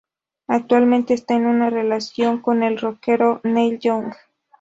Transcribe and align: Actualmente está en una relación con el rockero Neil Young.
Actualmente 0.47 1.13
está 1.13 1.35
en 1.35 1.45
una 1.45 1.69
relación 1.69 2.39
con 2.41 2.63
el 2.63 2.79
rockero 2.79 3.39
Neil 3.43 3.77
Young. 3.77 4.13